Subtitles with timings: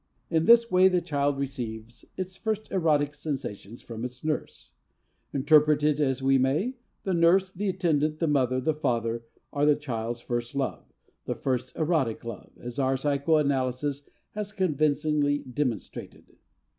[0.31, 4.71] In this way the child receives its first erotic sensations from its nurse.
[5.31, 9.21] Interpret it as we may the nurse, the attendant, the mother, the father
[9.53, 10.91] are the child's first love,
[11.25, 14.01] the first erotic love, as our psychoanalysis
[14.33, 16.25] has convincingly demonstrated.